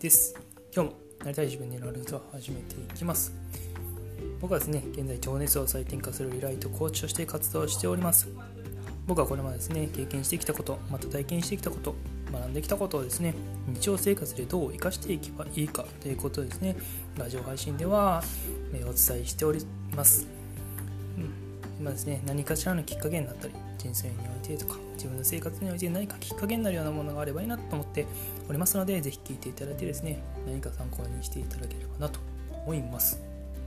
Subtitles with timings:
[0.00, 0.34] です。
[0.72, 3.32] 今日もなりたい自分になることを始めていきます。
[4.40, 8.28] 僕はですね現在情熱を再転化するリライトコーチとして活動しております。
[9.08, 11.96] 僕はこれまでですね経験してきたことまた体験してきたこと
[12.32, 13.34] 学んできたことをですね
[13.66, 16.76] 日常生活でどう生かしていけばいいかということですね。
[17.16, 18.22] ラジオ配信では
[18.72, 18.94] お伝え
[19.26, 20.28] しております、
[21.16, 21.32] うん、
[21.80, 28.06] 今ですね何かしらのきっかけになったり人生においてとか自分の生活において何かきっかけになるようなものがあればいいなと思って
[28.48, 32.20] おりますのでぜひ聞いていただいてですね何か参考にしていただければなと
[32.66, 33.20] 思います。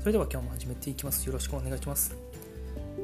[0.00, 1.24] それでは今日も始めていきます。
[1.26, 2.16] よろしくお願いします、
[2.98, 3.00] え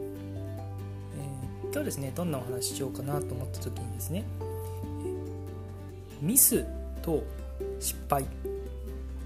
[1.62, 4.24] ー、今日はですねどんなお話ししようかなと思った時にですね
[6.20, 6.66] ミス
[7.00, 7.22] と
[7.78, 8.24] 失敗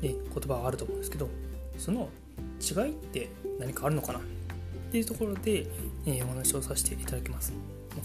[0.03, 0.15] で言
[0.47, 1.31] 葉があると思うんですけど
[1.79, 2.11] その
[2.61, 4.23] 違いって何かあるのかなっ
[4.93, 5.67] ていうところで、
[6.07, 7.53] えー、お話をさせていただきます。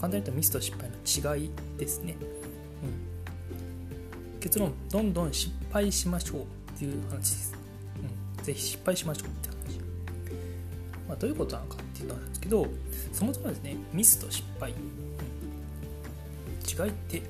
[0.02, 2.16] 単に言うとミスと失敗の違いですね。
[4.34, 6.44] うん、結論、どんどん失敗しましょうっ
[6.78, 7.54] ていう話です。
[8.38, 9.80] うん、ぜひ失敗しましょうって話。
[11.08, 12.66] まあ、どういうことなのかっていうのなんですけど、
[13.12, 14.78] そもそもですね、ミスと失敗、うん、
[16.86, 17.22] 違いって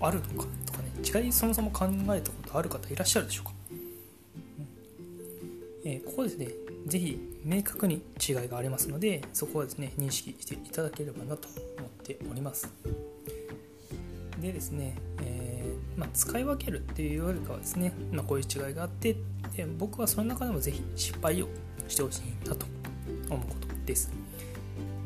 [0.00, 0.90] あるのかとかね、
[1.24, 3.51] 違いそもそも考えたことある方いらっしゃるでしょうか？
[5.84, 6.48] え、ここですね、
[6.86, 12.72] ぜひ明確に違いがありますのでそこはですね認識していただければなと思っております。
[14.40, 19.14] でですね、えー、まあ、使い分けるっていうよりかはですね、まあ、こういう違いがあって
[19.56, 21.48] で僕はその中でもぜひ失敗を
[21.86, 22.66] してほしいなと
[23.30, 24.10] 思うことです。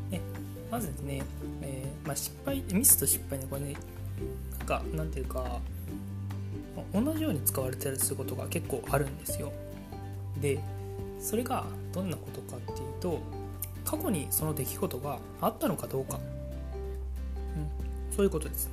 [0.09, 0.19] ね
[0.71, 1.21] まずですね、
[1.61, 3.75] えー、まあ、失敗ミスと失敗ねこれね
[4.57, 5.59] なんかなんていうか
[6.93, 9.51] 同じように使われたりすることが結構あるんですよ。
[10.41, 10.59] で
[11.19, 13.19] それがどんなことかっていうと
[13.83, 16.19] 過去にその出来事があったのかどうか、
[17.55, 18.69] うん、そういうことです。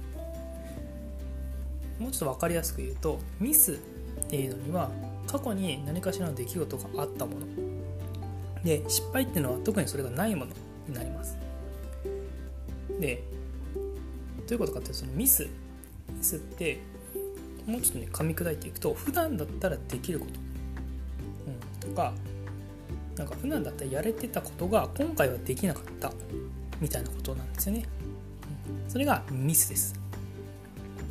[1.99, 3.77] もうちょっと分かりやすく言うとミスっ
[4.29, 4.91] ていうのには
[5.29, 7.47] 過去に何かしらの出来事があったもの。
[8.65, 10.53] で失敗っていうのは特にそれがないもの
[10.89, 11.39] になります。
[12.99, 13.23] で
[14.47, 16.81] どういうことかっていうとそのミスミスって
[17.67, 20.33] もうちょっとね噛み砕いていくと普段だったらできること、
[21.85, 22.13] とか
[23.17, 26.13] なんか普段だったらやれてたことが今回はできなかった
[26.81, 27.87] みたいなことなんですよね。
[28.89, 29.95] それがミスです。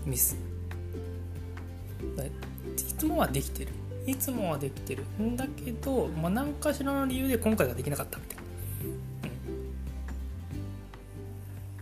[0.06, 0.36] ミス。
[2.78, 3.72] いつもはできてる。
[4.06, 5.04] いつもはできてる。
[5.22, 8.44] んだけど、まあ、何かしらの理由で今回はできなかったみたいな。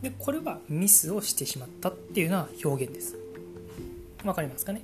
[0.10, 3.18] で、これはミスをしてしまったっていうような表現です。
[4.24, 4.82] わかりますかね、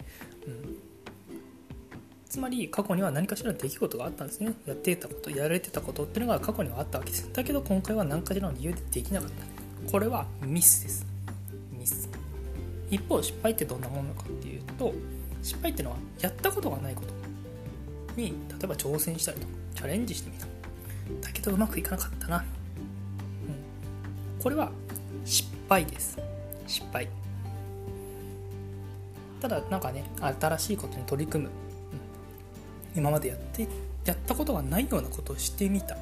[2.30, 4.54] つまり過去には何かしらの出来事があったんですね。
[4.66, 7.30] やってたことやられてたことっていうのが過去にはあったわけです。
[7.32, 9.92] だけど今回は何かしらの理由でできなかった。
[9.92, 11.06] これはミスです。
[11.72, 12.10] ミス。
[12.90, 14.94] 一方失敗ってどんなものかっていうと
[15.42, 17.08] 失敗っていうのはやったことがないこと。
[18.20, 20.48] に例えば挑戦したりとかチャレンジしてみた。
[21.22, 22.44] だけどうまくいかなかったな、うん、
[24.44, 24.72] これは
[25.24, 26.20] 失敗です。
[26.66, 27.08] 失敗。
[29.40, 31.52] ただなんかね新しいことに取り組む。
[32.98, 33.68] 今までやって
[34.06, 36.02] やったことがないようなことをしてみた、うん、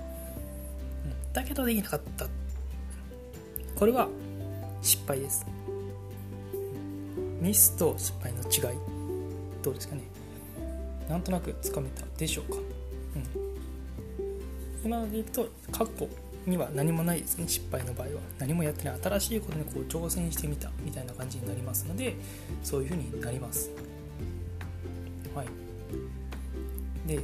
[1.33, 2.28] だけどできなかった。
[3.75, 4.07] これは
[4.81, 5.45] 失敗です。
[7.41, 8.79] ミスと失敗の違い。
[9.61, 10.03] どうですかね。
[11.09, 12.59] なんとなくつかめたでしょうか、う
[13.19, 16.07] ん、今まで言うと過去
[16.47, 17.47] には何もないですね。
[17.47, 18.13] 失敗の場合は。
[18.39, 22.16] 何もやってない新しいことにこう挑戦してみたみたいな感じになりますので
[22.63, 23.69] そういうふうになります。
[27.06, 27.20] で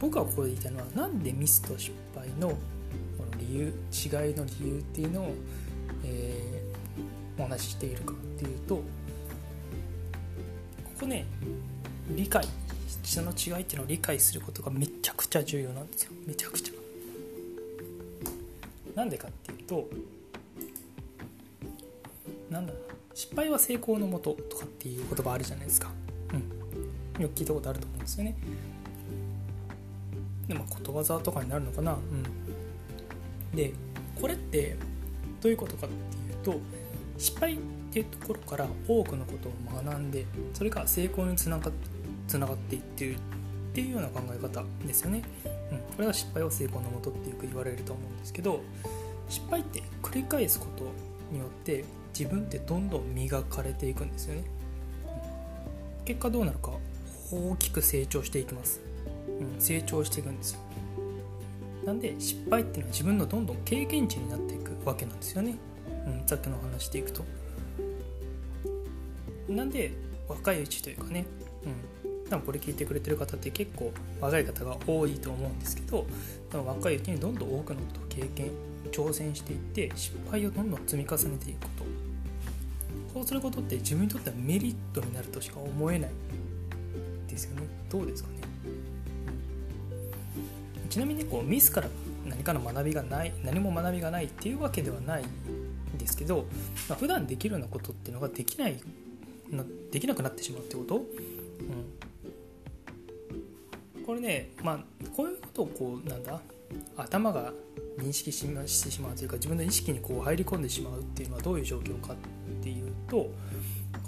[0.00, 2.56] 僕はここで言いたいのはなんでミスと失敗のこ
[3.30, 5.34] の理由違いの理由っていうのを、
[6.04, 8.82] えー、お話ししているかっていうとこ
[11.00, 11.26] こね
[12.10, 12.44] 理解
[13.02, 16.12] その違いっていうのを理解することがめちゃくちゃ重要なんですよ。
[16.26, 16.74] めちゃくちゃ。
[18.96, 19.88] なんでかっていうと
[22.50, 22.82] なんだろう
[23.14, 25.90] 失敗は成功のもととかっていう言葉あるじゃないですか。
[26.32, 27.22] うん。
[27.22, 28.36] よく聞いたことあると思うんですよね。
[30.48, 31.92] でもことわざとかになるのかな？
[31.92, 33.56] うん。
[33.56, 33.72] で
[34.20, 34.76] これって
[35.40, 36.60] どういうことかっていうと
[37.18, 37.58] 失敗っ
[37.92, 39.52] ていうところから多くのことを
[39.82, 41.70] 学んでそれが成功につなが
[42.28, 43.18] つながっていってるっ
[43.72, 45.22] ていうような考え方ですよね、
[45.70, 48.60] うん、これが失敗は成功のもとってよく言われると思うんですけど
[49.28, 50.84] 失敗って繰り返すこと
[51.32, 51.84] によって
[52.18, 54.44] 自分ってどんどん磨かれていくんですよね、
[56.04, 56.72] 結果どうなるか
[57.30, 58.80] 大きく成長していきます。
[59.58, 60.60] 成長していくんですよ。
[61.84, 65.54] なんで失敗っていうのは自分のどんどん経験値になっていくわけなんですよね、
[66.06, 67.24] うん、さっきの話でいくと。
[69.48, 69.92] なんで
[70.28, 71.24] 若いうちというかね、
[71.64, 76.06] うん、多分これ聞いてくれてる方って結構若い方が多いと思うんですけど
[76.52, 78.50] 若いうちにどんどん多くのことを経験
[78.90, 81.84] 挑戦していって失敗をどんどん積み重ねていくこと。
[83.14, 86.10] そうすることって自分にとってはメリットになるとしか思えない
[87.28, 87.68] ですよね。
[87.88, 88.40] どうですかね？
[90.96, 91.90] ちなみにこうミスから
[92.24, 95.26] 何かの学びがない何も学びがないっていうわけではないん
[95.98, 96.46] ですけど、
[96.88, 98.80] まあ、普段できるようなことっていうのができない
[99.92, 101.00] できなくなってしまうってこと、う
[104.00, 104.78] ん、これねまあ
[105.14, 106.40] こういうことをこうなんだ？
[106.96, 107.52] 頭が
[107.98, 108.46] 認識し
[108.82, 112.16] てしまうというか自分の意識にこう入り込んでしまうっていうのはどういう状況かっ
[112.62, 113.30] ていうとこ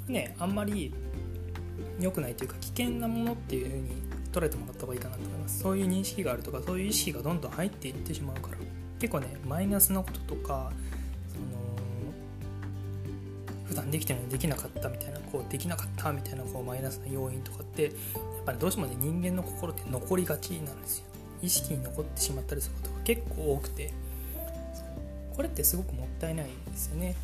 [0.06, 0.94] れねあんまり
[2.00, 4.07] 良くないというか危険なものっていうふうに
[4.38, 5.58] 捉えてもらった方がいいかなと思います。
[5.60, 8.58] そういう認識があるとかそういう意識がどんどん入っていってしまうから。
[8.98, 10.72] 結構ねマイナスなこととか
[11.28, 11.44] その
[13.66, 17.92] 普段できてるのにできなかったみたいなこうできなかったみたいなこうマイナスな要因とかってやっ
[18.44, 21.04] ぱりどうしてもね人間の心って残りがちなんですよ。
[21.40, 23.92] 意識に残ってしまったりすることが結構多くて。
[25.36, 27.14] これってすごくもったいないですよね。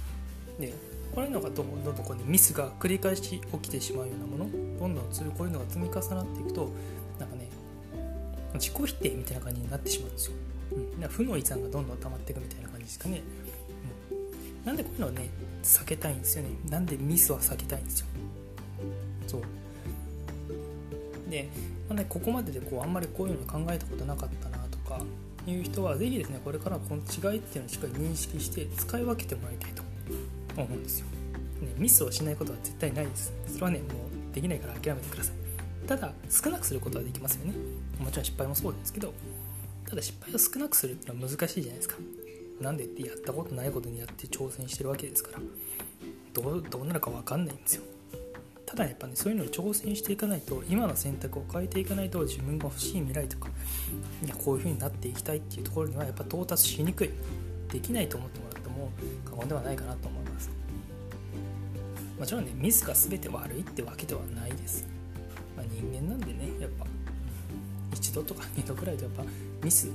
[0.61, 0.73] で
[1.15, 6.71] こういうのがどんどんどんこう、ね、ミスが繰り返し起きてしまうようなものどんどんこういうのが積み重なっていくと
[7.19, 7.49] なんかね
[8.55, 10.37] 自己否定みたいな感じになってしまうんですよ、
[11.01, 13.23] うん、負の遺産がどんどん溜まっていくみたいな感じですかね、
[14.11, 15.29] うん、なんでこういうのをね
[15.65, 16.51] 避けたいんですよね。
[16.69, 18.07] なんでミスは避けたいんですよ。
[19.27, 19.43] そう。
[21.31, 21.49] で、
[21.89, 25.01] まあね、ここまででこうあんまりこういうの考えたことなかったなとか
[25.47, 29.83] いう人は是非ですねこれからこの違いっていうのをしっかり認識して使い分けてもらいたいと。
[30.63, 31.07] 思うんですよ、
[31.63, 33.33] ね、ミスをしないことは絶対ないです。
[33.47, 35.35] それはねもうできないから諦めてください。
[35.87, 37.55] ただ少なくすることはできますよね。
[37.99, 39.13] もちろん失敗もそうですけど
[39.89, 41.97] ただ失敗を少なくするってのは難しいじゃないですか。
[42.61, 45.41] なんでってやったことないことにやって挑戦してるわけですから。
[46.33, 47.83] どうどうなるか分かんないんですよ。
[48.67, 53.49] ただやっぱねそういうのに挑戦していかないと今の選択を変えていかないと自分が欲しい未来とか
[54.25, 57.11] いやこういう風になっていきたいっていうところにはやっぱ到達しにくい。
[57.71, 58.91] できないと思ってもらっても
[59.25, 60.24] 過言ではないかなと思います
[62.25, 64.89] もちろんねミスが全て悪いってわけではないです、
[65.55, 66.87] まあ、人間なんでねやっぱ。
[67.93, 69.25] 一度とか二度くらいでやっぱ
[69.63, 69.91] ミス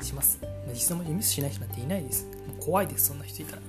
[0.00, 0.40] します。
[0.72, 2.26] 一度もミスしない人なんていないです。
[2.64, 3.62] 怖いですそんな人いたら。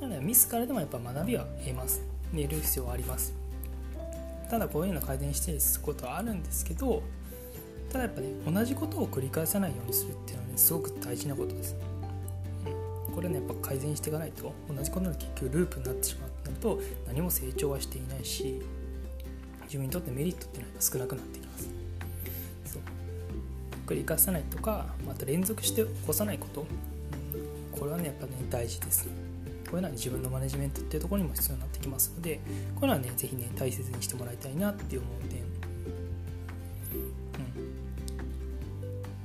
[0.00, 0.08] うん。
[0.08, 2.02] なのでミスからでもやっぱ学びは得ます。
[2.32, 3.32] 寝る必要はあります。
[4.50, 7.04] ただこういうの改善していくことはあるんですけど
[7.92, 11.76] ただやっぱね同じことを繰り返さないようにするっていうのはねすごく大事なことです、
[13.14, 18.60] これねやっぱ改善していかないと同じことの結局ループになってしまうとなると何も成長はしていないし
[19.64, 21.68] 自分にとってメリットっていうのは少なくなってきます。
[22.64, 22.82] そう。
[23.86, 26.66] 繰り返さないとかまた連続して起こさないこと、
[27.72, 29.08] これはねやっぱね大事です。
[29.70, 32.40] こういうのは、自分のマネジメントっていうところにも必要になってきますので
[32.74, 35.40] こういうのはね是非ね大切にしてもらいたいなって思う点。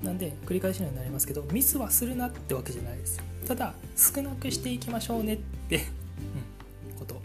[0.03, 5.37] なんで繰り返しにはなりますけどミスはするなってわけじゃないですただ少なくしていきましょうねっ
[5.69, 5.85] て
[6.91, 7.21] うん、こと。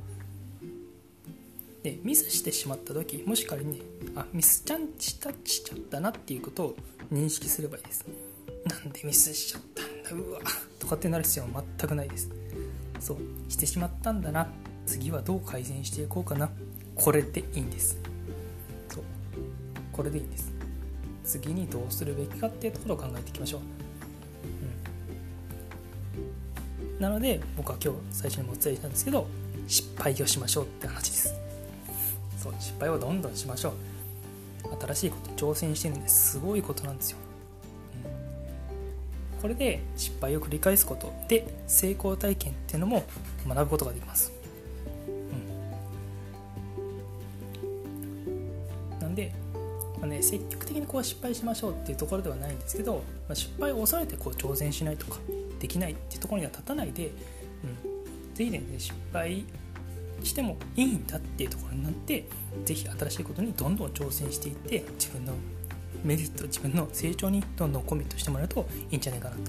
[1.83, 3.85] でミスしてしまった時もし仮にね
[4.15, 6.77] あミスちゃんしたしちゃったなっていうことを
[7.11, 8.05] 認識すればいいです。
[8.67, 9.83] なんでミスしちゃった
[10.15, 10.41] んだうわ
[10.79, 12.29] とかってなる必要は全くないです。
[12.99, 14.49] そうしてしまったんだな
[14.87, 16.51] 次はどう改善していこうかな。
[16.95, 17.99] これでいいんです。
[18.91, 19.05] そう
[19.93, 20.53] これでいいんです。
[21.25, 23.61] 次にどうするべきかっていうところを考えていきましょう、
[27.01, 29.27] なので僕は今日最初にもお伝えしたんですけど
[29.67, 31.35] 失敗をしましょうって話です。
[32.37, 33.73] そう失敗をどんどんしましょう。
[34.81, 36.39] 新しいこと挑戦してるんです。
[36.39, 37.19] ごいことなんですよ。
[38.05, 39.41] うん。
[39.41, 43.05] これで失敗を繰り返すことで成功体験っていうのも
[43.49, 44.33] 学ぶことができます、
[48.93, 49.33] うん、なんで、
[49.99, 53.01] まあね、積極的にこう失敗しましょうっていうところではないんですけど、ま
[53.33, 55.19] あ、失敗を恐れてこう挑戦しないとか。
[55.61, 59.45] できないっていうところには立たないで、うん、ぜひね失敗
[60.25, 62.27] してもいいんだっていうところになって
[62.65, 65.33] ぜひ新しいことにどんどん挑戦していって自分の
[66.03, 69.43] メリット自分の成長にどんどんコミットしてもらうといいんじゃないかなと。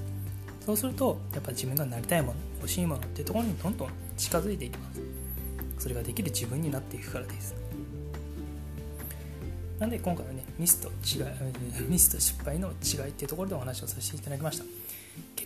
[0.66, 5.02] そうするとやっぱ自分がなりたいもの欲しいものっていうところにどんどん近づいていきます。
[5.80, 7.56] それができる自分になっていくからです。
[9.80, 11.26] なんで今回はねミスと違い
[11.90, 14.66] ミスと失敗の違いっていうところでお話をさせていただきました。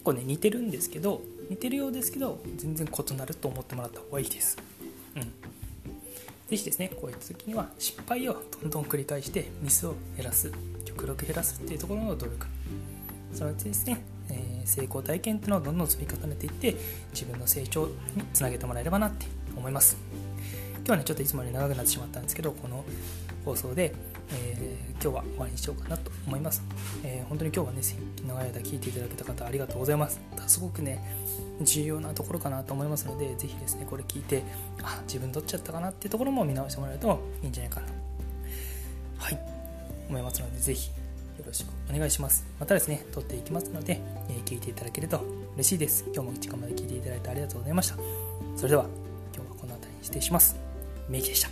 [0.06, 4.58] 構ね似てるんですけど似てるようですけど全然異なると思ってもらった方がいいです。
[5.16, 5.24] うん。
[6.48, 10.52] 是非ですねこういう時には失敗をどんどん繰り返してミスを減らす
[10.86, 12.46] 極力減らすっていうところの努力。
[13.34, 16.76] そのうちですね、えー、成功体験っていうのをどんどん積み重ねていって
[17.12, 17.94] 自分の成長に
[18.34, 19.26] つなげてもらえればなって
[19.58, 19.98] 思います。
[20.78, 22.86] 今日はねちょっといつもより長くなってしまったんですけどこの
[23.44, 23.94] 放送で、
[24.32, 26.64] えー、今日は終わりにしようかなと思います、
[27.04, 27.82] えー、本当に今日はね
[28.28, 30.20] 長い間聞いていただけた方ありがとうございます。
[30.48, 31.04] すごくね
[31.62, 34.44] 重要なところかなと思いますのでぜひですねこれ聞いて
[34.84, 37.88] あ自分どっちゃったかなっていうところも見直してもらえるといいんじゃないかな
[39.18, 39.40] はい。
[40.10, 42.46] 思いますのでぜひよろしくお願いします。
[42.60, 45.22] またですね撮っていきますので、えー、聞いていただけると
[45.56, 46.06] 嬉しいです。
[46.14, 47.96] 今日も時間まで聞いていただいてありがとうございました。
[48.56, 48.86] それでは
[49.34, 50.56] 今日はこの辺りに失礼します。
[51.10, 51.50] メイキでした。